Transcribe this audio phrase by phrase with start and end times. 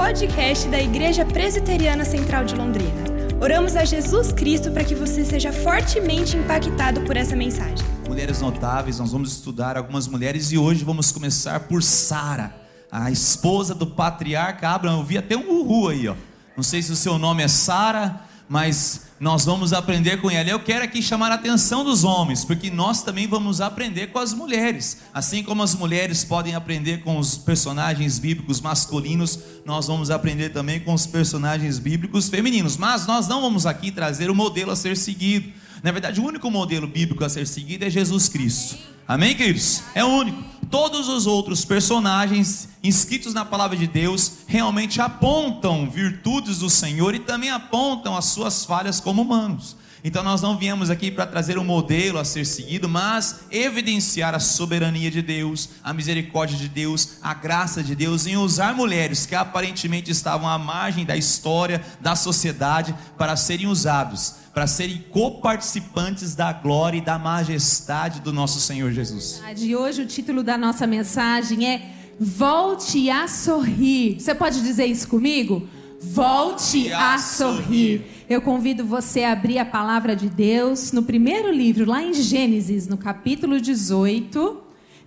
[0.00, 3.04] podcast da Igreja Presbiteriana Central de Londrina.
[3.38, 7.86] Oramos a Jesus Cristo para que você seja fortemente impactado por essa mensagem.
[8.08, 12.56] Mulheres notáveis, nós vamos estudar algumas mulheres e hoje vamos começar por Sara,
[12.90, 15.00] a esposa do patriarca Abraão.
[15.00, 16.14] Eu vi até um uhu aí, ó.
[16.56, 20.50] Não sei se o seu nome é Sara, mas nós vamos aprender com ela.
[20.50, 24.34] Eu quero aqui chamar a atenção dos homens, porque nós também vamos aprender com as
[24.34, 25.02] mulheres.
[25.14, 30.80] Assim como as mulheres podem aprender com os personagens bíblicos masculinos, nós vamos aprender também
[30.80, 32.76] com os personagens bíblicos femininos.
[32.76, 35.52] Mas nós não vamos aqui trazer o modelo a ser seguido.
[35.82, 38.76] Na verdade, o único modelo bíblico a ser seguido é Jesus Cristo.
[39.06, 39.82] Amém, queridos?
[39.94, 40.42] É o único.
[40.70, 47.18] Todos os outros personagens inscritos na palavra de Deus realmente apontam virtudes do Senhor e
[47.18, 49.76] também apontam as suas falhas como humanos.
[50.02, 54.40] Então nós não viemos aqui para trazer um modelo a ser seguido, mas evidenciar a
[54.40, 59.34] soberania de Deus, a misericórdia de Deus, a graça de Deus em usar mulheres que
[59.34, 66.52] aparentemente estavam à margem da história, da sociedade, para serem usados, para serem coparticipantes da
[66.52, 69.42] glória e da majestade do nosso Senhor Jesus.
[69.56, 74.20] E hoje o título da nossa mensagem é Volte a sorrir.
[74.20, 75.66] Você pode dizer isso comigo?
[76.02, 78.19] Volte a sorrir.
[78.30, 82.86] Eu convido você a abrir a palavra de Deus no primeiro livro, lá em Gênesis,
[82.86, 84.56] no capítulo 18.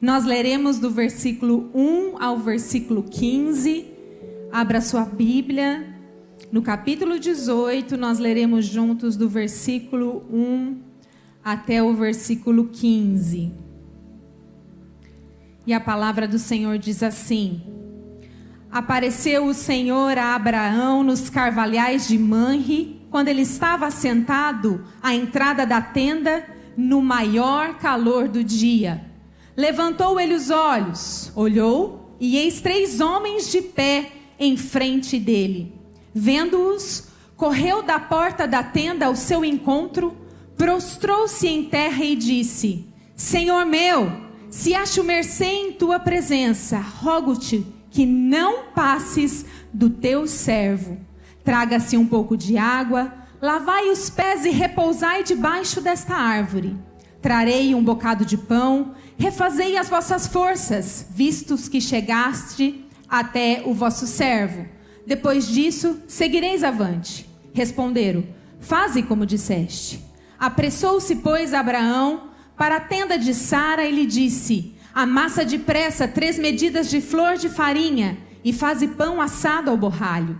[0.01, 3.85] Nós leremos do versículo 1 ao versículo 15.
[4.51, 5.95] Abra sua Bíblia.
[6.51, 10.79] No capítulo 18, nós leremos juntos do versículo 1
[11.41, 13.53] até o versículo 15.
[15.65, 17.61] E a palavra do Senhor diz assim:
[18.69, 25.67] Apareceu o Senhor a Abraão nos carvalhais de Manre, quando ele estava sentado à entrada
[25.67, 29.05] da tenda, no maior calor do dia.
[29.55, 35.79] Levantou ele os olhos, olhou, e eis três homens de pé em frente dele.
[36.11, 40.17] Vendo-os, correu da porta da tenda ao seu encontro,
[40.57, 42.83] prostrou-se em terra e disse:
[43.15, 44.11] Senhor meu,
[44.49, 51.12] se acho mercê em tua presença, rogo-te que não passes do teu servo.
[51.43, 56.75] Traga-se um pouco de água, lavai os pés e repousai debaixo desta árvore.
[57.21, 64.05] Trarei um bocado de pão, refazei as vossas forças, vistos que chegaste até o vosso
[64.07, 64.65] servo.
[65.05, 67.29] Depois disso, seguireis avante.
[67.53, 68.23] Responderam:
[68.59, 70.03] Faze como disseste.
[70.39, 76.89] Apressou-se, pois, Abraão para a tenda de Sara e lhe disse: Amassa depressa três medidas
[76.89, 80.39] de flor de farinha e faze pão assado ao borralho.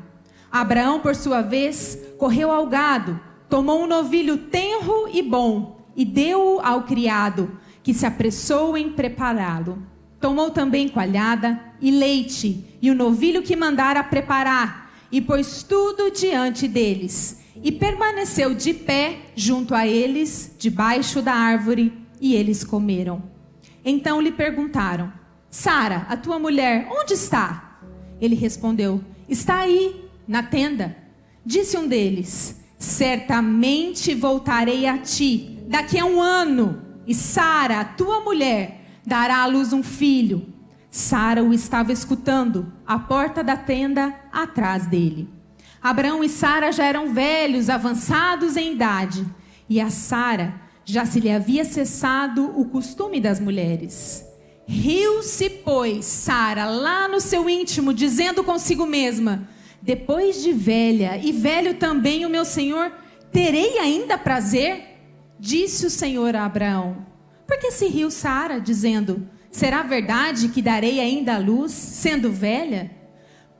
[0.53, 3.19] Abraão, por sua vez, correu ao gado,
[3.49, 9.81] tomou um novilho tenro e bom e deu-o ao criado, que se apressou em prepará-lo.
[10.21, 16.67] Tomou também coalhada e leite e o novilho que mandara preparar e pôs tudo diante
[16.67, 17.41] deles.
[17.55, 23.23] E permaneceu de pé junto a eles, debaixo da árvore, e eles comeram.
[23.83, 25.11] Então lhe perguntaram:
[25.49, 27.79] Sara, a tua mulher, onde está?
[28.21, 30.95] Ele respondeu: Está aí, na tenda.
[31.45, 38.81] Disse um deles: Certamente voltarei a ti daqui a um ano, e Sara, tua mulher,
[39.05, 40.53] dará à luz um filho.
[40.89, 45.27] Sara o estava escutando, à porta da tenda, atrás dele.
[45.81, 49.25] Abraão e Sara já eram velhos, avançados em idade,
[49.67, 54.23] e a Sara já se lhe havia cessado o costume das mulheres.
[54.67, 59.47] Riu-se, pois, Sara, lá no seu íntimo, dizendo consigo mesma:
[59.83, 62.89] Depois de velha e velho também o meu senhor,
[63.33, 64.81] terei ainda prazer?
[65.37, 67.05] Disse o Senhor a Abraão.
[67.45, 72.91] Por que se riu Sara, dizendo: Será verdade que darei ainda a luz, sendo velha?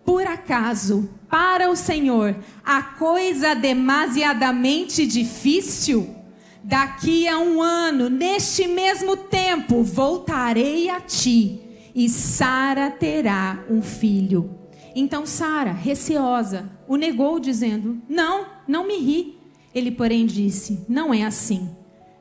[0.06, 6.16] Por acaso, para o Senhor, a coisa demasiadamente difícil?
[6.64, 11.60] Daqui a um ano, neste mesmo tempo, voltarei a ti
[11.94, 14.63] e Sara terá um filho.
[14.96, 19.38] Então Sara, receosa, o negou, dizendo: Não, não me ri.
[19.74, 21.70] Ele, porém, disse: Não é assim.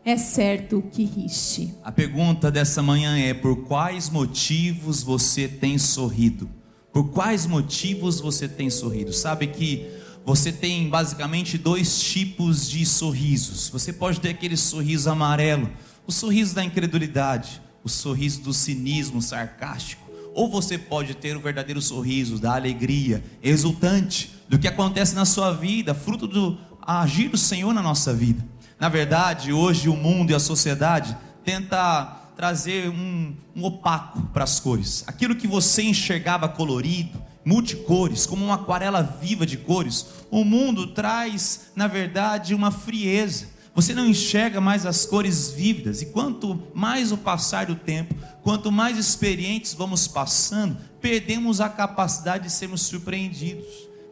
[0.05, 1.75] É certo que riste.
[1.85, 6.49] A pergunta dessa manhã é: por quais motivos você tem sorrido?
[6.93, 9.13] Por quais motivos você tem sorrido?
[9.13, 9.89] Sabe que
[10.25, 13.69] você tem basicamente dois tipos de sorrisos.
[13.71, 15.71] Você pode ter aquele sorriso amarelo,
[16.07, 20.02] o sorriso da incredulidade, o sorriso do cinismo sarcástico.
[20.35, 25.53] Ou você pode ter o verdadeiro sorriso da alegria, exultante do que acontece na sua
[25.53, 28.45] vida, fruto do agir do Senhor na nossa vida.
[28.79, 34.59] Na verdade, hoje o mundo e a sociedade tenta trazer um, um opaco para as
[34.59, 35.05] cores.
[35.07, 41.73] Aquilo que você enxergava colorido, multicores, como uma aquarela viva de cores, o mundo traz,
[41.77, 43.52] na verdade, uma frieza.
[43.75, 48.71] Você não enxerga mais as cores vívidas, e quanto mais o passar do tempo, quanto
[48.71, 53.65] mais experientes vamos passando, perdemos a capacidade de sermos surpreendidos,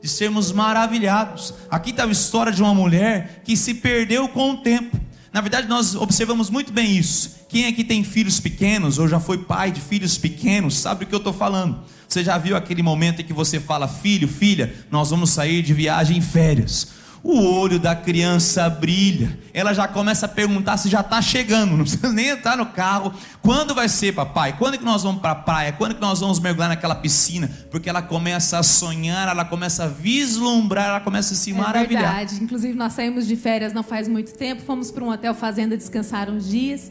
[0.03, 1.53] de sermos maravilhados.
[1.71, 4.99] Aqui está a história de uma mulher que se perdeu com o tempo.
[5.31, 7.41] Na verdade, nós observamos muito bem isso.
[7.47, 11.15] Quem aqui tem filhos pequenos ou já foi pai de filhos pequenos, sabe o que
[11.15, 11.81] eu estou falando.
[12.09, 15.75] Você já viu aquele momento em que você fala, filho, filha, nós vamos sair de
[15.75, 19.39] viagem em férias o olho da criança brilha.
[19.53, 23.13] Ela já começa a perguntar se já está chegando, não precisa nem entrar no carro.
[23.43, 24.57] Quando vai ser, papai?
[24.57, 25.73] Quando que nós vamos para a praia?
[25.73, 27.51] Quando que nós vamos mergulhar naquela piscina?
[27.71, 32.17] Porque ela começa a sonhar, ela começa a vislumbrar, ela começa a se é maravilhar.
[32.17, 32.43] Verdade.
[32.43, 36.31] Inclusive nós saímos de férias não faz muito tempo, fomos para um hotel fazenda descansar
[36.31, 36.91] uns dias.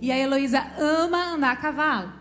[0.00, 2.12] E a Heloísa ama andar a cavalo.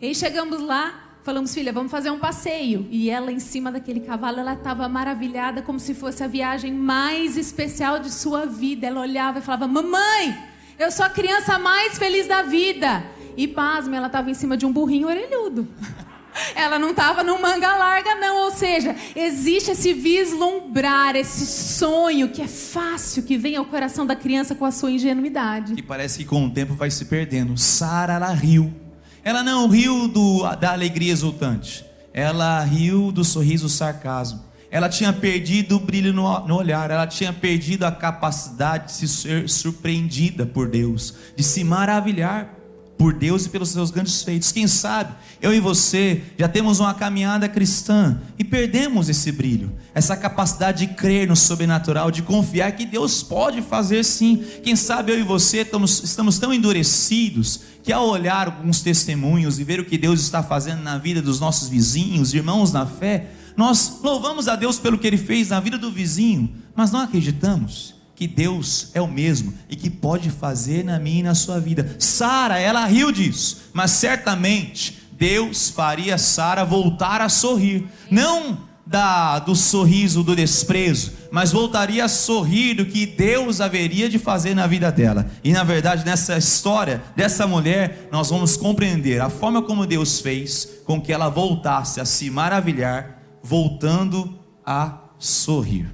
[0.00, 2.86] E aí chegamos lá, Falamos, filha, vamos fazer um passeio.
[2.88, 7.36] E ela, em cima daquele cavalo, ela estava maravilhada, como se fosse a viagem mais
[7.36, 8.86] especial de sua vida.
[8.86, 10.38] Ela olhava e falava: Mamãe,
[10.78, 13.04] eu sou a criança mais feliz da vida.
[13.36, 15.66] E pasma, ela estava em cima de um burrinho orelhudo.
[16.54, 18.44] Ela não estava num manga larga, não.
[18.44, 24.14] Ou seja, existe esse vislumbrar, esse sonho que é fácil, que vem ao coração da
[24.14, 25.74] criança com a sua ingenuidade.
[25.76, 27.56] E parece que com o tempo vai se perdendo.
[27.56, 28.85] Sara, ela riu
[29.26, 31.84] ela não riu do, da alegria exultante.
[32.14, 34.40] Ela riu do sorriso sarcasmo.
[34.70, 39.08] Ela tinha perdido o brilho no, no, olhar, ela tinha perdido a capacidade de se
[39.08, 42.54] ser surpreendida por Deus, de se maravilhar
[42.96, 44.52] por Deus e pelos seus grandes feitos.
[44.52, 45.12] Quem sabe
[45.42, 50.94] eu e você já temos uma caminhada cristã e perdemos esse brilho, essa capacidade de
[50.94, 54.42] crer no sobrenatural, de confiar que Deus pode fazer sim.
[54.62, 59.64] Quem sabe eu e você estamos, estamos tão endurecidos que ao olhar alguns testemunhos e
[59.64, 64.00] ver o que Deus está fazendo na vida dos nossos vizinhos, irmãos na fé, nós
[64.02, 68.26] louvamos a Deus pelo que Ele fez na vida do vizinho, mas não acreditamos que
[68.26, 71.94] Deus é o mesmo e que pode fazer na minha e na sua vida.
[71.96, 79.56] Sara, ela riu disso, mas certamente Deus faria Sara voltar a sorrir, não da do
[79.56, 84.92] sorriso do desprezo, mas voltaria a sorrir do que Deus haveria de fazer na vida
[84.92, 85.26] dela.
[85.42, 90.82] E na verdade, nessa história dessa mulher, nós vamos compreender a forma como Deus fez
[90.84, 95.90] com que ela voltasse a se maravilhar, voltando a sorrir.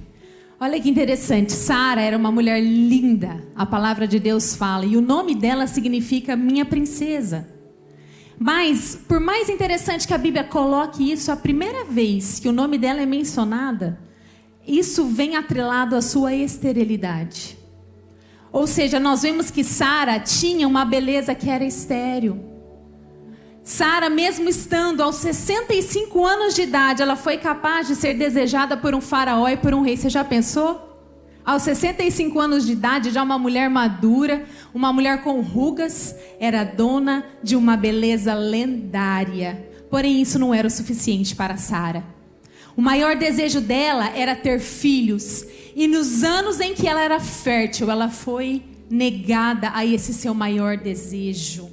[0.59, 5.01] Olha que interessante, Sara era uma mulher linda, a palavra de Deus fala, e o
[5.01, 7.52] nome dela significa minha princesa.
[8.39, 12.77] Mas, por mais interessante que a Bíblia coloque isso, a primeira vez que o nome
[12.77, 13.99] dela é mencionada,
[14.65, 17.57] isso vem atrelado à sua esterilidade.
[18.51, 22.53] Ou seja, nós vemos que Sara tinha uma beleza que era estéril.
[23.63, 28.93] Sara, mesmo estando aos 65 anos de idade, ela foi capaz de ser desejada por
[28.93, 29.97] um faraó e por um rei.
[29.97, 30.92] Você já pensou?
[31.45, 37.25] Aos 65 anos de idade, já uma mulher madura, uma mulher com rugas, era dona
[37.43, 39.69] de uma beleza lendária.
[39.89, 42.03] Porém, isso não era o suficiente para Sara.
[42.75, 45.45] O maior desejo dela era ter filhos.
[45.75, 50.77] E nos anos em que ela era fértil, ela foi negada a esse seu maior
[50.77, 51.69] desejo.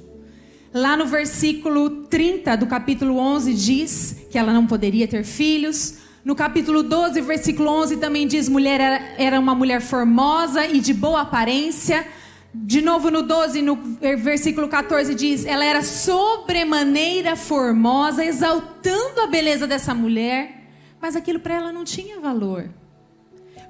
[0.73, 5.95] Lá no versículo 30 do capítulo 11 diz que ela não poderia ter filhos.
[6.23, 10.93] No capítulo 12, versículo 11 também diz: mulher era, era uma mulher formosa e de
[10.93, 12.07] boa aparência.
[12.53, 13.75] De novo no 12, no
[14.19, 20.67] versículo 14 diz: ela era sobremaneira formosa, exaltando a beleza dessa mulher,
[21.01, 22.69] mas aquilo para ela não tinha valor.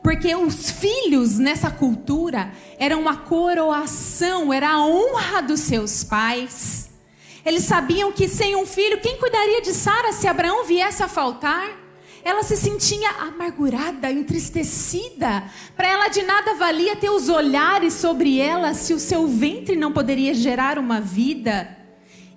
[0.04, 6.90] Porque os filhos nessa cultura eram uma coroação, era a honra dos seus pais.
[7.46, 11.81] Eles sabiam que sem um filho, quem cuidaria de Sara se Abraão viesse a faltar?
[12.24, 15.44] Ela se sentia amargurada, entristecida.
[15.76, 19.92] Para ela de nada valia ter os olhares sobre ela se o seu ventre não
[19.92, 21.78] poderia gerar uma vida.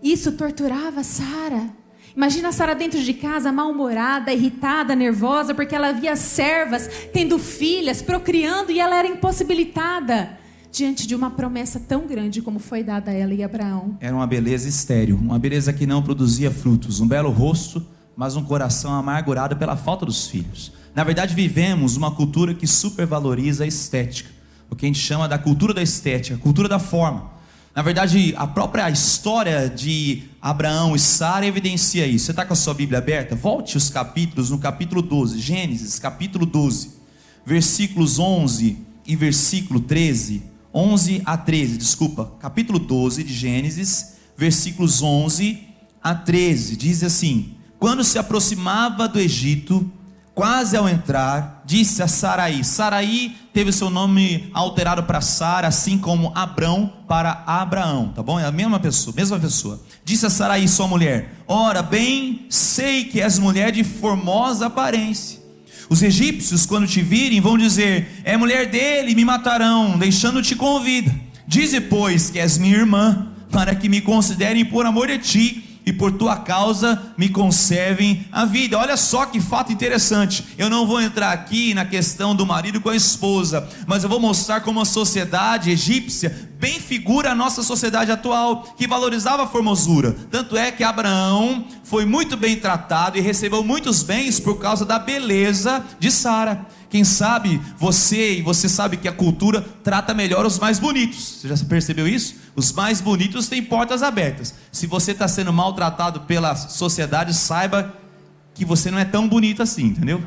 [0.02, 1.70] Isso torturava Sara.
[2.16, 8.70] Imagina Sara dentro de casa, mal-humorada, irritada, nervosa, porque ela via servas tendo filhas, procriando
[8.70, 10.38] e ela era impossibilitada
[10.70, 13.96] diante de uma promessa tão grande como foi dada a ela e a Abraão.
[14.00, 17.84] Era uma beleza estéril, uma beleza que não produzia frutos, um belo rosto,
[18.16, 20.72] mas um coração amargurado pela falta dos filhos.
[20.94, 24.30] Na verdade, vivemos uma cultura que supervaloriza a estética,
[24.70, 27.32] o que a gente chama da cultura da estética, cultura da forma.
[27.74, 32.26] Na verdade, a própria história de Abraão e Sara evidencia isso.
[32.26, 33.34] Você está com a sua Bíblia aberta?
[33.34, 36.92] Volte os capítulos, no capítulo 12, Gênesis, capítulo 12,
[37.44, 40.54] versículos 11 e versículo 13.
[40.72, 45.68] 11 a 13, desculpa, capítulo 12 de Gênesis, versículos 11
[46.02, 47.53] a 13, diz assim:
[47.84, 49.92] quando se aproximava do Egito,
[50.34, 52.64] quase ao entrar, disse a Saraí.
[52.64, 58.40] Saraí teve seu nome alterado para Sara, assim como Abrão para Abraão, tá bom?
[58.40, 59.82] É a mesma pessoa, mesma pessoa.
[60.02, 65.38] Disse a Saraí, sua mulher: Ora, bem sei que és mulher de formosa aparência.
[65.90, 71.14] Os egípcios, quando te virem, vão dizer: É mulher dele, me matarão, deixando-te com vida.
[71.46, 75.92] Dize, pois, que és minha irmã, para que me considerem por amor de ti e
[75.92, 78.78] por tua causa me conservem a vida.
[78.78, 80.44] Olha só que fato interessante.
[80.56, 84.20] Eu não vou entrar aqui na questão do marido com a esposa, mas eu vou
[84.20, 90.12] mostrar como a sociedade egípcia bem figura a nossa sociedade atual, que valorizava a formosura.
[90.30, 94.98] Tanto é que Abraão foi muito bem tratado e recebeu muitos bens por causa da
[94.98, 96.66] beleza de Sara.
[96.88, 101.40] Quem sabe você e você sabe que a cultura trata melhor os mais bonitos.
[101.40, 102.36] Você já percebeu isso?
[102.54, 104.54] Os mais bonitos têm portas abertas.
[104.70, 107.92] Se você está sendo maltratado pela sociedade, saiba
[108.54, 110.22] que você não é tão bonito assim, entendeu?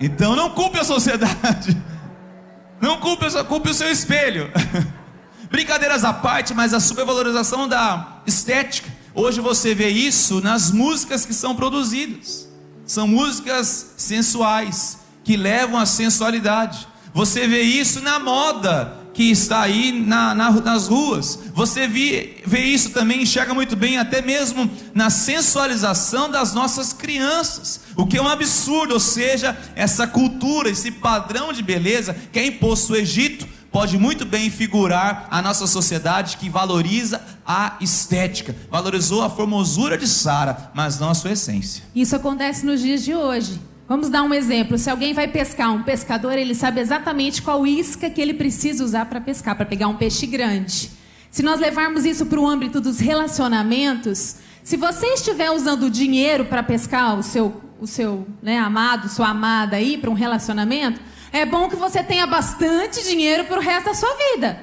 [0.00, 1.76] Então não culpe a sociedade.
[2.80, 4.50] Não culpe, culpe o seu espelho.
[5.50, 8.90] Brincadeiras à parte, mas a supervalorização da estética.
[9.14, 12.48] Hoje você vê isso nas músicas que são produzidas.
[12.84, 16.86] São músicas sensuais, que levam à sensualidade.
[17.14, 21.38] Você vê isso na moda que está aí na, na, nas ruas.
[21.54, 27.80] Você vê, vê isso também, enxerga muito bem, até mesmo na sensualização das nossas crianças.
[27.96, 32.44] O que é um absurdo, ou seja, essa cultura, esse padrão de beleza que é
[32.44, 39.22] imposto no Egito, pode muito bem figurar a nossa sociedade que valoriza a estética, valorizou
[39.22, 41.82] a formosura de Sara, mas não a sua essência.
[41.94, 43.58] Isso acontece nos dias de hoje.
[43.88, 44.76] Vamos dar um exemplo.
[44.76, 49.06] Se alguém vai pescar, um pescador, ele sabe exatamente qual isca que ele precisa usar
[49.06, 50.90] para pescar, para pegar um peixe grande.
[51.30, 56.62] Se nós levarmos isso para o âmbito dos relacionamentos, se você estiver usando dinheiro para
[56.62, 61.00] pescar o seu, o seu né, amado, sua amada aí para um relacionamento,
[61.32, 64.58] é bom que você tenha bastante dinheiro para o resto da sua vida.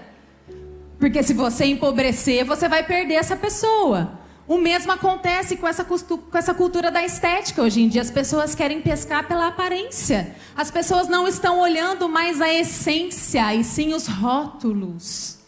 [1.00, 4.20] Porque se você empobrecer, você vai perder essa pessoa.
[4.48, 8.02] O mesmo acontece com essa, com essa cultura da estética hoje em dia.
[8.02, 10.36] As pessoas querem pescar pela aparência.
[10.56, 15.40] As pessoas não estão olhando mais a essência, e sim os rótulos.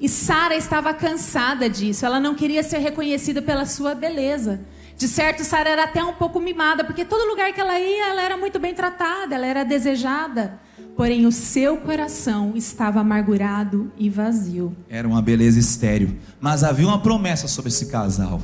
[0.00, 2.04] E Sara estava cansada disso.
[2.04, 4.66] Ela não queria ser reconhecida pela sua beleza.
[4.96, 8.22] De certo, Sara era até um pouco mimada, porque todo lugar que ela ia, ela
[8.22, 10.60] era muito bem tratada, ela era desejada.
[10.96, 14.76] Porém, o seu coração estava amargurado e vazio.
[14.88, 16.18] Era uma beleza estéril.
[16.40, 18.40] Mas havia uma promessa sobre esse casal.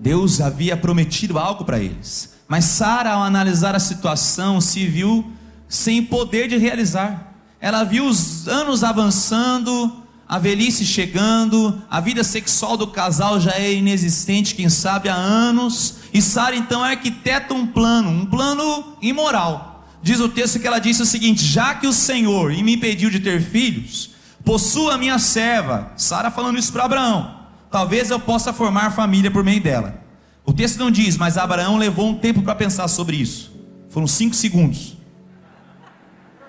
[0.00, 2.34] Deus havia prometido algo para eles.
[2.48, 5.30] Mas Sara, ao analisar a situação, se viu
[5.68, 7.34] sem poder de realizar.
[7.60, 9.92] Ela viu os anos avançando,
[10.28, 15.96] a velhice chegando, a vida sexual do casal já é inexistente, quem sabe há anos.
[16.12, 19.71] E Sara então arquiteta um plano, um plano imoral
[20.02, 23.20] diz o texto que ela disse o seguinte: Já que o Senhor me impediu de
[23.20, 24.10] ter filhos,
[24.44, 29.62] possua minha serva, Sara falando isso para Abraão, talvez eu possa formar família por meio
[29.62, 30.02] dela.
[30.44, 33.52] O texto não diz, mas Abraão levou um tempo para pensar sobre isso.
[33.88, 34.96] Foram cinco segundos.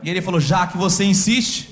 [0.01, 1.71] E ele falou: Já que você insiste.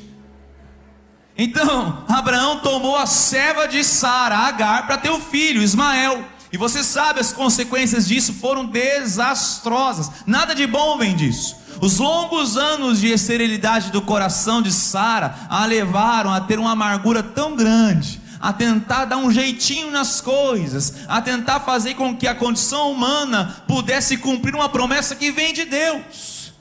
[1.37, 6.23] Então, Abraão tomou a serva de Sara, Agar, para ter o filho, Ismael.
[6.51, 10.11] E você sabe, as consequências disso foram desastrosas.
[10.25, 11.55] Nada de bom vem disso.
[11.79, 17.23] Os longos anos de esterilidade do coração de Sara a levaram a ter uma amargura
[17.23, 22.35] tão grande, a tentar dar um jeitinho nas coisas, a tentar fazer com que a
[22.35, 26.53] condição humana pudesse cumprir uma promessa que vem de Deus.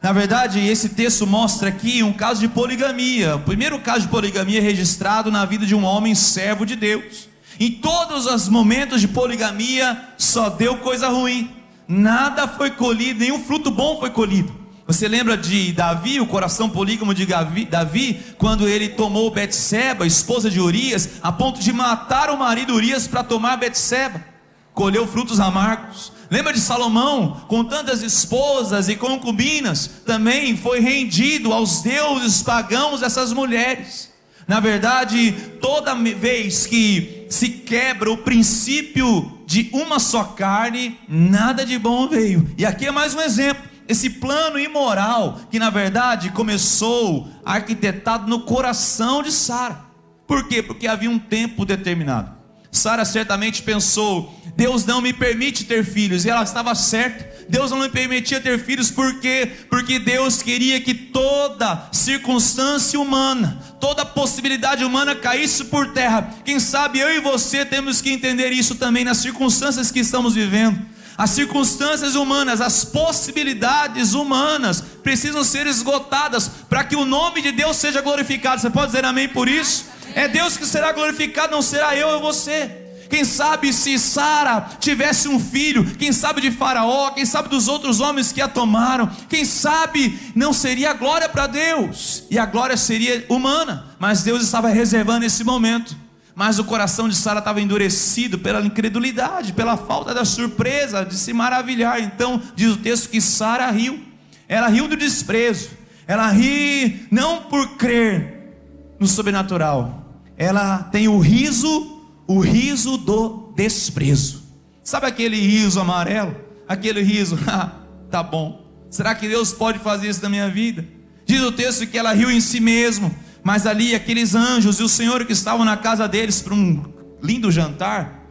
[0.00, 4.62] Na verdade, esse texto mostra aqui um caso de poligamia, o primeiro caso de poligamia
[4.62, 7.28] registrado na vida de um homem servo de Deus.
[7.58, 11.56] Em todos os momentos de poligamia, só deu coisa ruim
[11.88, 14.52] nada foi colhido, nenhum fruto bom foi colhido.
[14.86, 20.60] Você lembra de Davi, o coração polígamo de Davi, quando ele tomou Betseba, esposa de
[20.60, 24.24] Urias, a ponto de matar o marido Urias para tomar Betseba?
[24.72, 26.12] Colheu frutos amargos.
[26.30, 33.32] Lembra de Salomão, com tantas esposas e concubinas, também foi rendido aos deuses pagãos essas
[33.32, 34.12] mulheres.
[34.46, 41.78] Na verdade, toda vez que se quebra o princípio de uma só carne, nada de
[41.78, 42.48] bom veio.
[42.58, 43.64] E aqui é mais um exemplo.
[43.88, 49.84] Esse plano imoral que na verdade começou arquitetado no coração de Sara.
[50.26, 50.62] Por quê?
[50.62, 52.35] Porque havia um tempo determinado.
[52.76, 57.36] Sara certamente pensou: Deus não me permite ter filhos, e ela estava certa.
[57.48, 64.04] Deus não me permitia ter filhos porque porque Deus queria que toda circunstância humana, toda
[64.04, 66.34] possibilidade humana caísse por terra.
[66.44, 70.96] Quem sabe eu e você temos que entender isso também nas circunstâncias que estamos vivendo.
[71.16, 77.78] As circunstâncias humanas, as possibilidades humanas precisam ser esgotadas para que o nome de Deus
[77.78, 78.60] seja glorificado.
[78.60, 79.86] Você pode dizer amém por isso?
[80.16, 82.84] É Deus que será glorificado, não será eu ou você.
[83.10, 88.00] Quem sabe se Sara tivesse um filho, quem sabe de Faraó, quem sabe dos outros
[88.00, 93.26] homens que a tomaram, quem sabe não seria glória para Deus, e a glória seria
[93.28, 95.94] humana, mas Deus estava reservando esse momento
[96.38, 101.32] mas o coração de Sara estava endurecido pela incredulidade, pela falta da surpresa, de se
[101.32, 101.98] maravilhar.
[101.98, 103.98] Então, diz o texto que Sara riu,
[104.46, 105.70] ela riu do desprezo,
[106.06, 108.52] ela ri não por crer
[109.00, 110.05] no sobrenatural,
[110.36, 114.42] ela tem o riso, o riso do desprezo.
[114.82, 116.36] Sabe aquele riso amarelo?
[116.68, 117.72] Aquele riso, ah,
[118.10, 118.64] tá bom.
[118.90, 120.86] Será que Deus pode fazer isso na minha vida?
[121.24, 124.88] Diz o texto que ela riu em si mesmo, mas ali aqueles anjos e o
[124.88, 126.84] Senhor que estavam na casa deles para um
[127.22, 128.24] lindo jantar,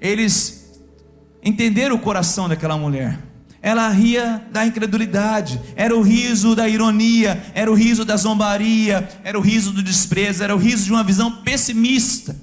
[0.00, 0.80] eles
[1.42, 3.29] entenderam o coração daquela mulher.
[3.62, 9.38] Ela ria da incredulidade, era o riso da ironia, era o riso da zombaria, era
[9.38, 12.36] o riso do desprezo, era o riso de uma visão pessimista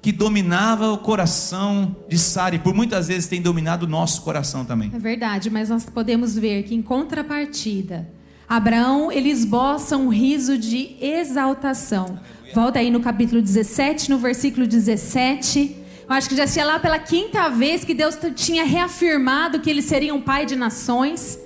[0.00, 4.64] que dominava o coração de Sara e por muitas vezes tem dominado o nosso coração
[4.64, 4.92] também.
[4.94, 8.06] É verdade, mas nós podemos ver que em contrapartida,
[8.46, 12.18] Abraão, ele esboça um riso de exaltação.
[12.54, 15.83] Volta aí no capítulo 17, no versículo 17.
[16.06, 19.80] Eu acho que já tinha lá pela quinta vez que Deus tinha reafirmado que ele
[19.80, 21.38] seria um pai de nações.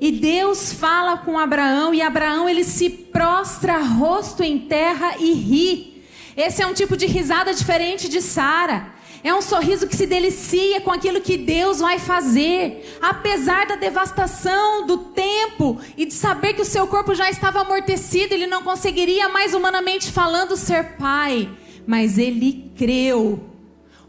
[0.00, 6.02] E Deus fala com Abraão e Abraão ele se prostra rosto em terra e ri.
[6.34, 8.94] Esse é um tipo de risada diferente de Sara.
[9.22, 14.86] É um sorriso que se delicia com aquilo que Deus vai fazer, apesar da devastação
[14.86, 19.28] do tempo e de saber que o seu corpo já estava amortecido, ele não conseguiria
[19.28, 21.50] mais humanamente falando ser pai,
[21.86, 23.49] mas ele creu.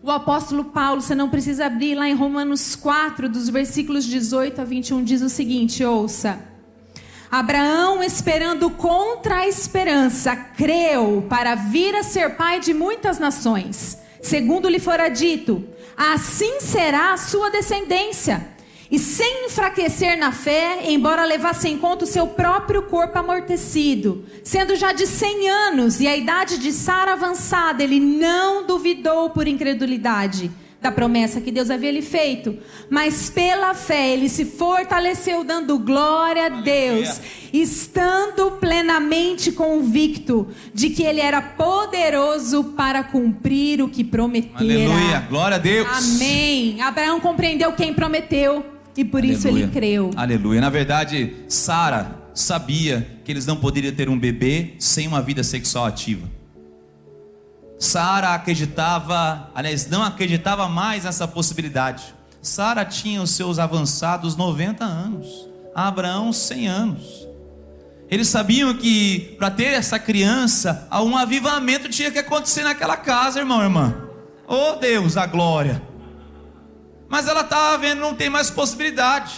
[0.03, 4.63] O apóstolo Paulo, você não precisa abrir lá em Romanos 4, dos versículos 18 a
[4.63, 6.39] 21, diz o seguinte: ouça.
[7.29, 14.69] Abraão, esperando contra a esperança, creu para vir a ser pai de muitas nações segundo
[14.69, 15.63] lhe fora dito:
[15.97, 18.47] assim será a sua descendência.
[18.91, 24.75] E sem enfraquecer na fé, embora levasse em conta o seu próprio corpo amortecido, sendo
[24.75, 30.51] já de cem anos e a idade de Sara avançada, ele não duvidou por incredulidade
[30.81, 32.57] da promessa que Deus havia lhe feito,
[32.89, 37.21] mas pela fé ele se fortaleceu dando glória a Deus,
[37.53, 44.57] estando plenamente convicto de que ele era poderoso para cumprir o que prometera.
[44.59, 45.87] Aleluia, glória a Deus.
[45.87, 46.81] Amém.
[46.81, 49.37] Abraão compreendeu quem prometeu e por Aleluia.
[49.37, 50.11] isso ele creu.
[50.15, 50.61] Aleluia.
[50.61, 55.85] Na verdade, Sara sabia que eles não poderiam ter um bebê sem uma vida sexual
[55.85, 56.27] ativa.
[57.79, 62.13] Sara acreditava, aliás, não acreditava mais nessa possibilidade.
[62.41, 67.27] Sara tinha os seus avançados 90 anos, Abraão 100 anos.
[68.09, 73.63] Eles sabiam que para ter essa criança, um avivamento tinha que acontecer naquela casa, irmão,
[73.63, 73.95] irmã.
[74.47, 75.81] Oh Deus, a glória.
[77.11, 79.35] Mas ela estava vendo, não tem mais possibilidade.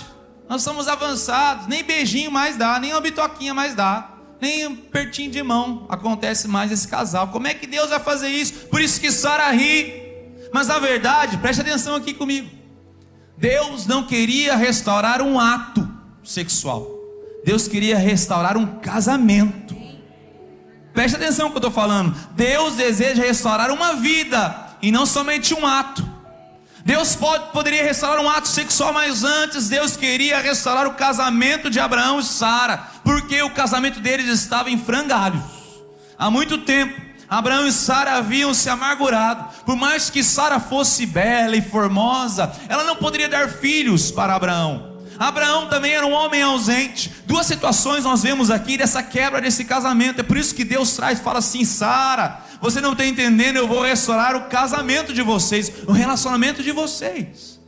[0.47, 5.31] Nós somos avançados, nem beijinho mais dá, nem uma bitoquinha mais dá nem um pertinho
[5.31, 7.29] de mão acontece mais esse casal.
[7.29, 8.67] Como é que Deus vai fazer isso?
[8.67, 10.03] Por isso que Sara ri.
[10.51, 12.49] Mas na verdade, preste atenção aqui comigo.
[13.37, 15.89] Deus não queria restaurar um ato
[16.21, 16.85] sexual.
[17.45, 19.75] Deus queria restaurar um casamento.
[20.93, 22.13] Preste atenção no que eu estou falando.
[22.31, 26.12] Deus deseja restaurar uma vida e não somente um ato.
[26.85, 31.79] Deus pode, poderia restaurar um ato sexual, mas antes Deus queria restaurar o casamento de
[31.79, 35.41] Abraão e Sara, porque o casamento deles estava em frangalhos.
[36.19, 39.45] Há muito tempo, Abraão e Sara haviam se amargurado.
[39.65, 44.92] Por mais que Sara fosse bela e formosa, ela não poderia dar filhos para Abraão.
[45.19, 47.11] Abraão também era um homem ausente.
[47.25, 50.19] Duas situações nós vemos aqui dessa quebra desse casamento.
[50.19, 53.81] É por isso que Deus traz, fala assim: Sara, você não está entendendo, eu vou
[53.81, 57.59] restaurar o casamento de vocês, o relacionamento de vocês.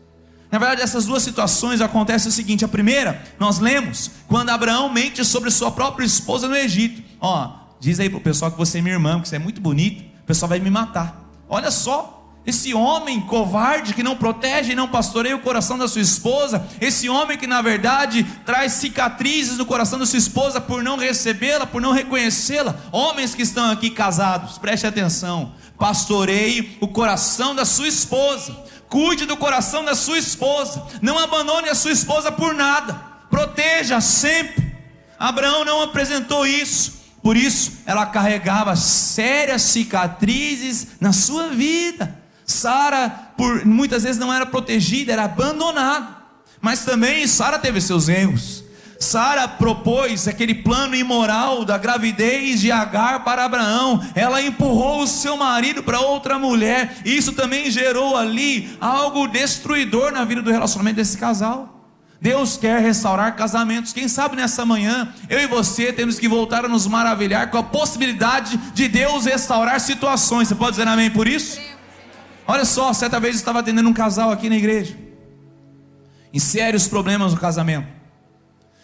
[0.51, 5.25] Na verdade, essas duas situações acontecem o seguinte: a primeira, nós lemos quando Abraão mente
[5.25, 7.03] sobre sua própria esposa no Egito.
[7.19, 9.59] Ó, diz aí para o pessoal que você é minha irmã, que você é muito
[9.59, 11.29] bonito, o pessoal vai me matar.
[11.49, 12.14] Olha só,
[12.45, 17.09] esse homem covarde que não protege e não pastoreia o coração da sua esposa, esse
[17.09, 21.81] homem que na verdade traz cicatrizes no coração da sua esposa por não recebê-la, por
[21.81, 22.75] não reconhecê-la.
[22.91, 25.53] Homens que estão aqui casados, preste atenção.
[25.77, 28.55] Pastoreie o coração da sua esposa.
[28.87, 30.85] Cuide do coração da sua esposa.
[31.01, 32.93] Não abandone a sua esposa por nada.
[33.29, 34.75] Proteja sempre.
[35.17, 36.93] Abraão não apresentou isso.
[37.23, 42.24] Por isso, ela carregava sérias cicatrizes na sua vida.
[42.45, 46.15] Sara por muitas vezes não era protegida, era abandonada.
[46.61, 48.63] Mas também Sara teve seus erros.
[48.99, 54.01] Sara propôs aquele plano imoral da gravidez de Agar para Abraão.
[54.15, 56.97] Ela empurrou o seu marido para outra mulher.
[57.03, 61.71] Isso também gerou ali algo destruidor na vida do relacionamento desse casal.
[62.21, 63.93] Deus quer restaurar casamentos.
[63.93, 67.63] Quem sabe nessa manhã, eu e você temos que voltar a nos maravilhar com a
[67.63, 70.47] possibilidade de Deus restaurar situações.
[70.47, 71.59] Você pode dizer amém por isso?
[72.47, 74.95] Olha só, certa vez eu estava atendendo um casal aqui na igreja,
[76.33, 77.87] em sérios problemas no casamento.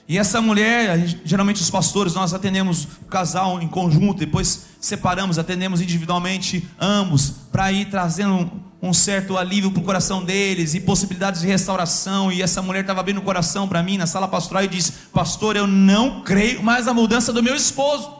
[0.07, 5.79] E essa mulher, geralmente os pastores, nós atendemos o casal em conjunto, depois separamos, atendemos
[5.79, 11.47] individualmente ambos, para ir trazendo um certo alívio para o coração deles e possibilidades de
[11.47, 12.31] restauração.
[12.31, 15.55] E essa mulher estava abrindo o coração para mim na sala pastoral e disse: Pastor,
[15.55, 18.11] eu não creio mais na mudança do meu esposo,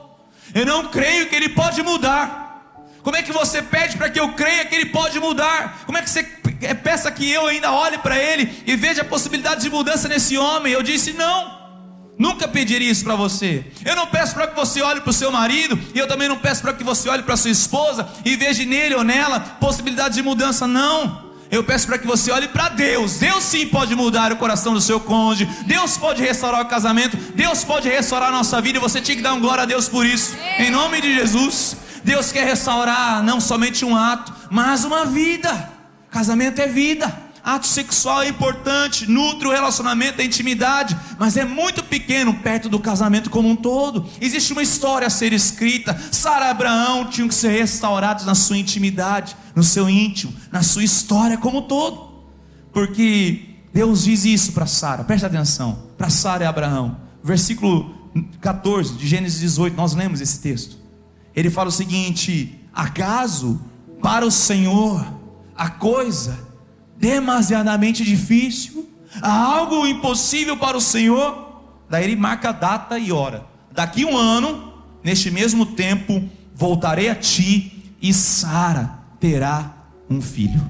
[0.54, 2.41] eu não creio que ele pode mudar.
[3.04, 5.84] Como é que você pede para que eu creia que ele pode mudar?
[5.86, 6.24] Como é que você
[6.84, 10.74] peça que eu ainda olhe para ele e veja a possibilidade de mudança nesse homem?
[10.74, 11.62] Eu disse: Não.
[12.20, 13.66] Nunca pediria isso para você.
[13.84, 16.38] Eu não peço para que você olhe para o seu marido, e eu também não
[16.38, 20.22] peço para que você olhe para sua esposa e veja nele ou nela possibilidade de
[20.22, 21.32] mudança, não.
[21.50, 23.18] Eu peço para que você olhe para Deus.
[23.18, 25.50] Deus sim pode mudar o coração do seu cônjuge.
[25.66, 27.18] Deus pode restaurar o casamento.
[27.36, 28.78] Deus pode restaurar a nossa vida.
[28.78, 30.38] E você tinha que dar um glória a Deus por isso.
[30.60, 31.76] Em nome de Jesus.
[32.04, 35.70] Deus quer restaurar não somente um ato, mas uma vida.
[36.10, 37.32] Casamento é vida.
[37.44, 42.80] Ato sexual é importante, nutre o relacionamento, a intimidade, mas é muito pequeno perto do
[42.80, 44.06] casamento como um todo.
[44.20, 46.00] Existe uma história a ser escrita.
[46.12, 50.84] Sara e Abraão tinham que ser restaurados na sua intimidade, no seu íntimo, na sua
[50.84, 52.12] história como um todo.
[52.72, 56.98] Porque Deus diz isso para Sara, preste atenção, para Sara e Abraão.
[57.24, 60.81] Versículo 14 de Gênesis 18, nós lemos esse texto.
[61.36, 63.60] Ele fala o seguinte: Acaso
[64.02, 65.06] para o Senhor
[65.56, 66.40] a coisa
[66.98, 68.90] demasiadamente difícil,
[69.22, 71.50] há algo impossível para o Senhor.
[71.90, 73.46] Daí ele marca a data e hora.
[73.72, 76.24] Daqui um ano, neste mesmo tempo,
[76.56, 79.76] voltarei a ti e Sara terá
[80.10, 80.62] um filho.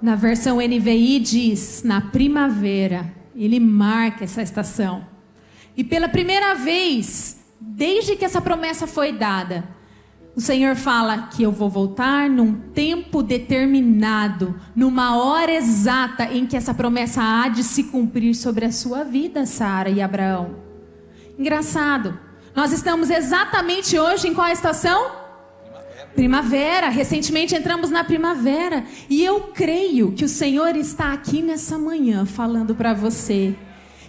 [0.00, 3.14] Na versão NVI diz na primavera.
[3.34, 5.06] Ele marca essa estação.
[5.76, 9.64] E pela primeira vez, desde que essa promessa foi dada,
[10.36, 16.54] o Senhor fala que eu vou voltar num tempo determinado, numa hora exata em que
[16.54, 20.56] essa promessa há de se cumprir sobre a sua vida, Sara e Abraão.
[21.38, 22.18] Engraçado.
[22.54, 25.10] Nós estamos exatamente hoje em qual estação?
[25.64, 26.08] Primavera.
[26.14, 26.88] primavera.
[26.90, 28.84] Recentemente entramos na primavera.
[29.08, 33.56] E eu creio que o Senhor está aqui nessa manhã falando para você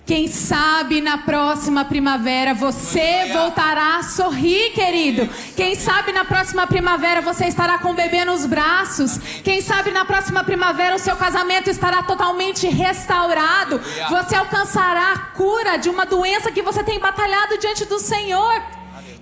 [0.08, 5.28] quem sabe na próxima primavera você voltará a sorrir, querido.
[5.54, 9.18] Quem sabe na próxima primavera você estará com o bebê nos braços.
[9.44, 13.82] Quem sabe na próxima primavera o seu casamento estará totalmente restaurado.
[14.10, 18.64] Você alcançará a cura de uma doença que você tem batalhado diante do Senhor.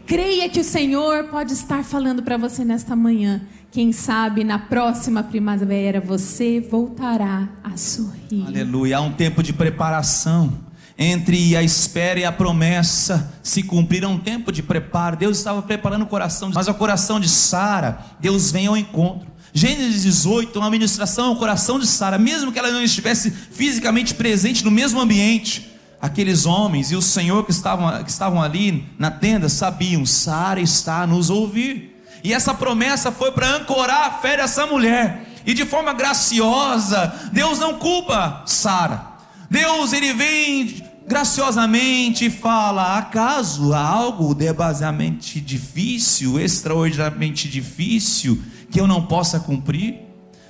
[0.06, 3.42] Creia que o Senhor pode estar falando para você nesta manhã.
[3.72, 8.46] Quem sabe na próxima primavera você voltará a sorrir.
[8.46, 8.98] Aleluia.
[8.98, 10.64] Há um tempo de preparação
[10.98, 15.18] entre a espera e a promessa se cumpriram um tempo de preparo.
[15.18, 19.28] Deus estava preparando o coração, mas o coração de Sara, Deus vem ao encontro.
[19.54, 24.66] Gênesis 18, uma ministração ao coração de Sara, mesmo que ela não estivesse fisicamente presente
[24.66, 29.48] no mesmo ambiente, aqueles homens e o Senhor que estavam, que estavam ali na tenda
[29.48, 31.94] sabiam: Sara está a nos ouvir.
[32.24, 35.26] E essa promessa foi para ancorar a fé dessa mulher.
[35.46, 39.16] E de forma graciosa, Deus não culpa Sara.
[39.50, 48.42] Deus ele vem graciosamente fala: acaso há algo demasiadamente difícil, extraordinariamente difícil,
[48.72, 50.06] que eu não possa cumprir?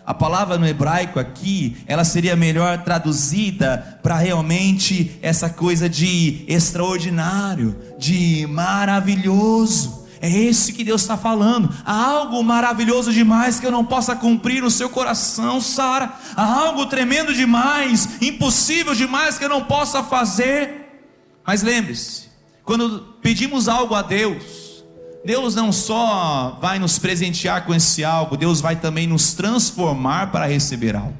[0.06, 7.76] A palavra no hebraico aqui, ela seria melhor traduzida para realmente essa coisa de extraordinário,
[7.98, 10.05] de maravilhoso.
[10.22, 11.70] É esse que Deus está falando.
[11.86, 16.14] Há algo maravilhoso demais que eu não possa cumprir no seu coração, Sara.
[16.36, 21.04] Há algo tremendo demais, impossível demais que eu não possa fazer.
[21.46, 22.24] Mas lembre-se,
[22.64, 24.84] quando pedimos algo a Deus,
[25.24, 30.46] Deus não só vai nos presentear com esse algo, Deus vai também nos transformar para
[30.46, 31.18] receber algo.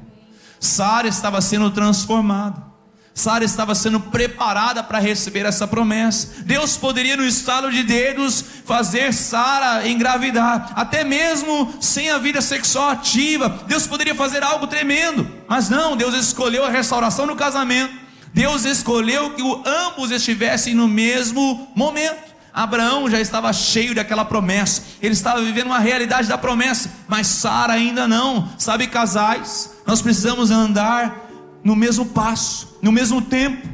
[0.58, 2.65] Sara estava sendo transformada.
[3.16, 6.42] Sara estava sendo preparada para receber essa promessa.
[6.44, 12.90] Deus poderia, no estalo de dedos, fazer Sara engravidar, até mesmo sem a vida sexual
[12.90, 13.48] ativa.
[13.66, 17.94] Deus poderia fazer algo tremendo, mas não, Deus escolheu a restauração no casamento.
[18.34, 22.36] Deus escolheu que ambos estivessem no mesmo momento.
[22.52, 27.72] Abraão já estava cheio daquela promessa, ele estava vivendo uma realidade da promessa, mas Sara
[27.72, 28.46] ainda não.
[28.58, 31.25] Sabe, casais, nós precisamos andar
[31.66, 33.68] no mesmo passo, no mesmo tempo.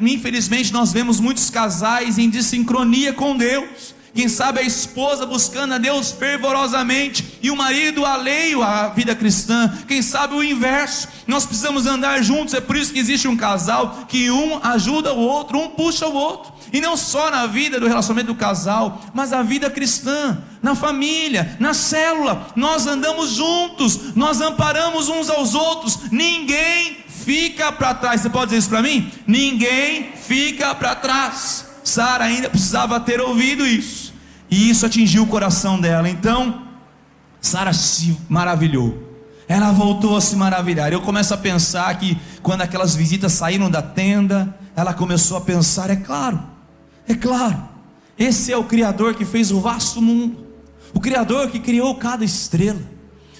[0.00, 3.96] Infelizmente, nós vemos muitos casais em desincronia com Deus.
[4.14, 9.76] Quem sabe a esposa buscando a Deus fervorosamente e o marido alheio à vida cristã.
[9.88, 11.08] Quem sabe o inverso.
[11.26, 12.54] Nós precisamos andar juntos.
[12.54, 16.14] É por isso que existe um casal que um ajuda o outro, um puxa o
[16.14, 16.52] outro.
[16.72, 21.56] E não só na vida do relacionamento do casal, mas a vida cristã, na família,
[21.58, 22.46] na célula.
[22.54, 26.10] Nós andamos juntos, nós amparamos uns aos outros.
[26.12, 28.20] Ninguém fica para trás.
[28.20, 29.10] Você pode dizer isso para mim?
[29.26, 31.66] Ninguém fica para trás.
[31.82, 34.14] Sara ainda precisava ter ouvido isso.
[34.48, 36.08] E isso atingiu o coração dela.
[36.08, 36.62] Então,
[37.40, 39.02] Sara se maravilhou.
[39.48, 40.92] Ela voltou a se maravilhar.
[40.92, 45.90] Eu começo a pensar que quando aquelas visitas saíram da tenda, ela começou a pensar:
[45.90, 46.40] é claro,
[47.08, 47.68] é claro,
[48.18, 50.44] esse é o Criador que fez o vasto mundo,
[50.92, 52.80] o Criador que criou cada estrela,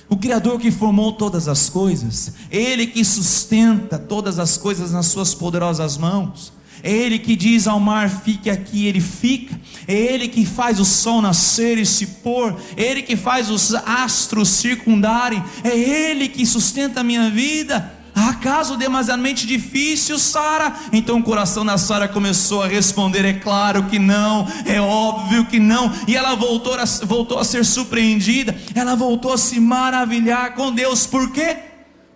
[0.09, 5.35] o Criador que formou todas as coisas, Ele que sustenta todas as coisas nas Suas
[5.35, 6.53] poderosas mãos.
[6.83, 9.59] É Ele que diz ao mar: fique aqui, Ele fica.
[9.89, 12.57] É Ele que faz o sol nascer e se pôr.
[12.77, 15.43] É Ele que faz os astros circundarem.
[15.65, 17.96] É Ele que sustenta a minha vida.
[18.17, 20.75] Acaso demasiadamente difícil, Sara?
[20.91, 25.61] Então o coração da Sara começou a responder: é claro que não, é óbvio que
[25.61, 25.93] não.
[26.09, 31.07] E ela voltou a, voltou a ser surpreendida, ela voltou a se maravilhar com Deus.
[31.07, 31.59] Por quê?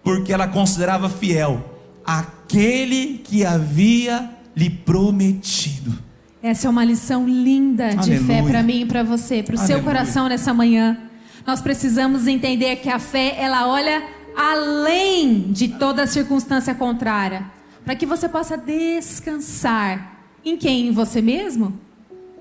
[0.03, 1.63] Porque ela considerava fiel
[2.03, 5.99] aquele que havia lhe prometido.
[6.43, 8.43] Essa é uma lição linda de Aleluia.
[8.43, 10.99] fé para mim e para você, para o seu coração nessa manhã.
[11.47, 14.03] Nós precisamos entender que a fé, ela olha
[14.37, 17.45] além de toda circunstância contrária,
[17.85, 20.89] para que você possa descansar em quem?
[20.89, 21.79] Em você mesmo?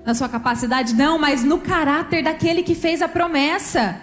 [0.06, 0.94] Na sua capacidade?
[0.94, 4.02] Não, mas no caráter daquele que fez a promessa.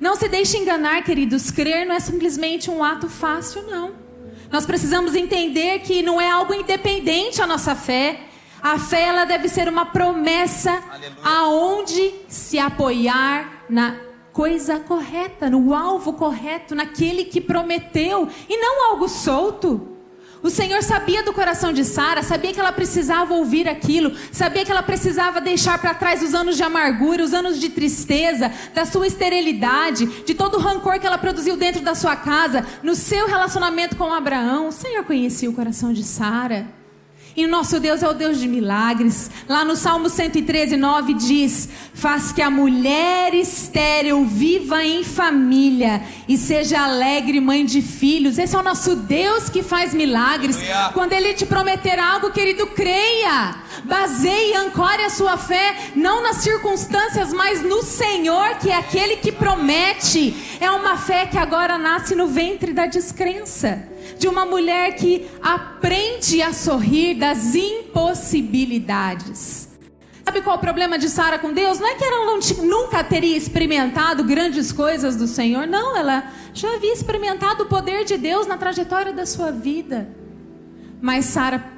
[0.00, 1.50] Não se deixe enganar, queridos.
[1.50, 3.92] Crer não é simplesmente um ato fácil, não.
[4.50, 8.20] Nós precisamos entender que não é algo independente a nossa fé.
[8.62, 11.22] A fé ela deve ser uma promessa Aleluia.
[11.22, 13.96] aonde se apoiar na
[14.38, 19.98] coisa correta, no alvo correto, naquele que prometeu e não algo solto.
[20.40, 24.70] O Senhor sabia do coração de Sara, sabia que ela precisava ouvir aquilo, sabia que
[24.70, 29.08] ela precisava deixar para trás os anos de amargura, os anos de tristeza, da sua
[29.08, 33.96] esterilidade, de todo o rancor que ela produziu dentro da sua casa, no seu relacionamento
[33.96, 34.68] com Abraão.
[34.68, 36.77] O Senhor conhecia o coração de Sara.
[37.38, 39.30] E o nosso Deus é o Deus de milagres.
[39.48, 46.36] Lá no Salmo 113, 9 diz: Faz que a mulher estéril viva em família e
[46.36, 48.38] seja alegre mãe de filhos.
[48.38, 50.56] Esse é o nosso Deus que faz milagres.
[50.56, 50.90] Aleluia.
[50.92, 53.54] Quando Ele te prometer algo, querido, creia.
[53.84, 59.30] Baseie ancore a sua fé, não nas circunstâncias, mas no Senhor, que é aquele que
[59.30, 60.34] promete.
[60.60, 66.42] É uma fé que agora nasce no ventre da descrença de uma mulher que aprende
[66.42, 69.68] a sorrir das impossibilidades.
[70.24, 71.78] Sabe qual é o problema de Sara com Deus?
[71.78, 76.74] Não é que ela não, nunca teria experimentado grandes coisas do Senhor, não, ela já
[76.74, 80.10] havia experimentado o poder de Deus na trajetória da sua vida.
[81.00, 81.77] Mas Sara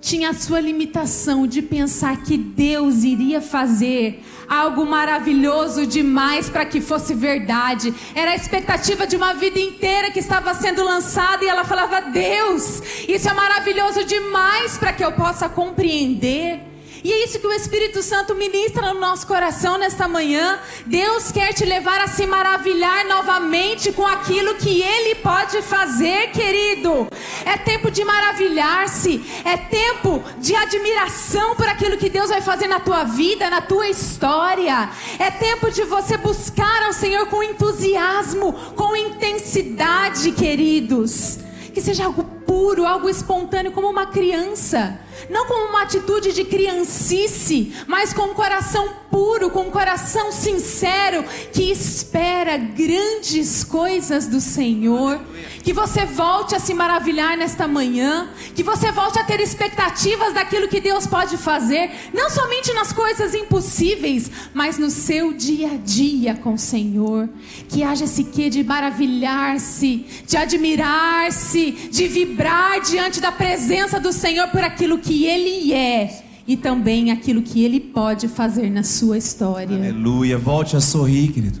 [0.00, 6.80] tinha a sua limitação de pensar que Deus iria fazer algo maravilhoso demais para que
[6.80, 7.94] fosse verdade.
[8.14, 12.82] Era a expectativa de uma vida inteira que estava sendo lançada e ela falava: Deus,
[13.06, 16.69] isso é maravilhoso demais para que eu possa compreender.
[17.02, 20.58] E é isso que o Espírito Santo ministra no nosso coração nesta manhã.
[20.84, 27.08] Deus quer te levar a se maravilhar novamente com aquilo que Ele pode fazer, querido.
[27.46, 32.80] É tempo de maravilhar-se, é tempo de admiração por aquilo que Deus vai fazer na
[32.80, 34.90] tua vida, na tua história.
[35.18, 41.38] É tempo de você buscar ao Senhor com entusiasmo, com intensidade, queridos.
[41.72, 47.72] Que seja algo puro, algo espontâneo, como uma criança não como uma atitude de criancice,
[47.86, 55.20] mas com um coração puro, com um coração sincero, que espera grandes coisas do Senhor.
[55.62, 60.68] Que você volte a se maravilhar nesta manhã, que você volte a ter expectativas daquilo
[60.68, 66.34] que Deus pode fazer, não somente nas coisas impossíveis, mas no seu dia a dia
[66.34, 67.28] com o Senhor.
[67.68, 74.48] Que haja esse quê de maravilhar-se, de admirar-se, de vibrar diante da presença do Senhor
[74.48, 79.18] por aquilo que que Ele é e também aquilo que Ele pode fazer na sua
[79.18, 79.76] história.
[79.76, 80.38] Aleluia.
[80.38, 81.60] Volte a sorrir, querido.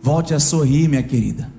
[0.00, 1.52] Volte a sorrir, minha querida.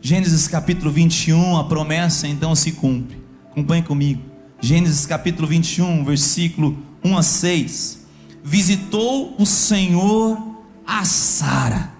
[0.00, 3.18] Gênesis capítulo 21, a promessa então se cumpre.
[3.50, 4.22] Acompanhe comigo.
[4.60, 8.06] Gênesis capítulo 21, versículo 1 a 6.
[8.44, 10.38] visitou o Senhor
[10.86, 11.90] a Sara,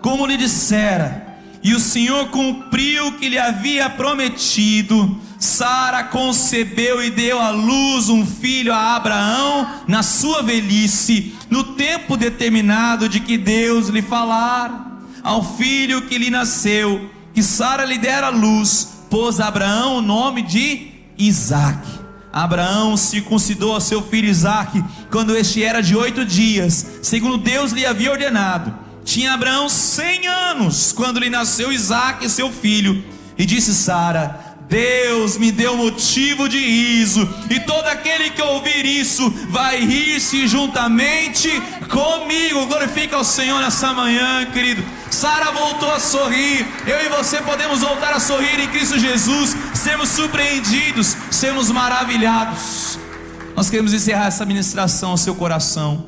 [0.00, 5.20] como lhe dissera, e o Senhor cumpriu o que lhe havia prometido.
[5.42, 12.16] Sara concebeu e deu à luz um filho a Abraão na sua velhice, no tempo
[12.16, 14.86] determinado de que Deus lhe falara.
[15.20, 20.92] Ao filho que lhe nasceu, que Sara lhe dera luz, pôs Abraão o nome de
[21.18, 21.90] Isaque.
[22.32, 27.84] Abraão circuncidou a seu filho Isaque quando este era de oito dias, segundo Deus lhe
[27.84, 28.72] havia ordenado.
[29.04, 33.04] Tinha Abraão cem anos quando lhe nasceu Isaque, seu filho,
[33.36, 39.28] e disse Sara: Deus me deu motivo de riso, e todo aquele que ouvir isso
[39.50, 41.50] vai rir-se juntamente
[41.90, 42.64] comigo.
[42.64, 44.82] Glorifica ao Senhor nessa manhã, querido.
[45.10, 50.08] Sara voltou a sorrir, eu e você podemos voltar a sorrir em Cristo Jesus, sermos
[50.08, 52.98] surpreendidos, sermos maravilhados.
[53.54, 56.06] Nós queremos encerrar essa ministração ao seu coração.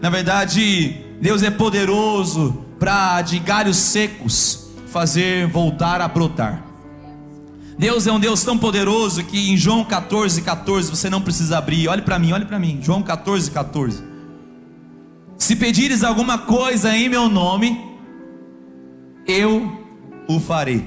[0.00, 6.69] Na verdade, Deus é poderoso para de galhos secos fazer voltar a brotar.
[7.80, 11.88] Deus é um Deus tão poderoso que em João 14, 14, você não precisa abrir,
[11.88, 14.04] olhe para mim, olhe para mim, João 14, 14.
[15.38, 17.80] Se pedires alguma coisa em meu nome,
[19.26, 19.82] eu
[20.28, 20.84] o farei.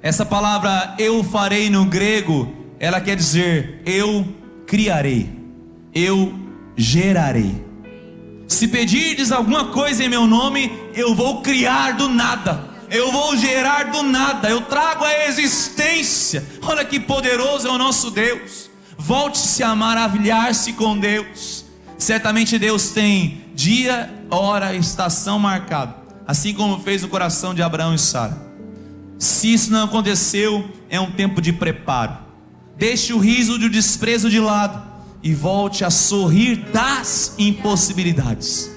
[0.00, 4.24] Essa palavra eu farei no grego, ela quer dizer eu
[4.68, 5.28] criarei,
[5.92, 6.32] eu
[6.76, 7.60] gerarei.
[8.46, 13.90] Se pedirdes alguma coisa em meu nome, eu vou criar do nada eu vou gerar
[13.90, 16.44] do nada, eu trago a existência.
[16.62, 18.70] Olha que poderoso é o nosso Deus.
[18.98, 21.64] Volte-se a maravilhar-se com Deus.
[21.98, 25.94] Certamente Deus tem dia, hora, estação marcado,
[26.26, 28.36] assim como fez o coração de Abraão e Sara.
[29.18, 32.18] Se isso não aconteceu, é um tempo de preparo.
[32.76, 34.82] Deixe o riso e o desprezo de lado
[35.22, 38.70] e volte a sorrir das impossibilidades.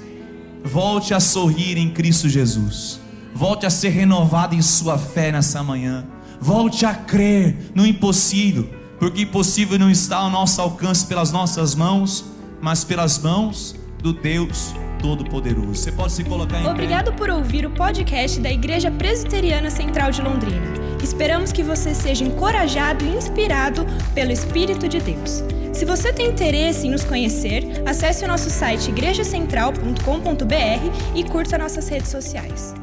[0.63, 3.00] Volte a sorrir em Cristo Jesus.
[3.39, 6.04] Volte a ser renovado em sua fé nessa manhã.
[6.41, 12.25] Volte a crer no impossível, porque impossível não está ao nosso alcance pelas nossas mãos,
[12.60, 15.73] mas pelas mãos do Deus Todo-Poderoso.
[15.73, 20.21] Você pode se colocar em Obrigado por ouvir o podcast da Igreja Presbiteriana Central de
[20.21, 20.73] Londrina.
[21.02, 25.45] Esperamos que você seja encorajado e inspirado pelo Espírito de Deus.
[25.71, 31.88] Se você tem interesse em nos conhecer, acesse o nosso site igrejacentral.com.br e curta nossas
[31.88, 32.75] redes sociais.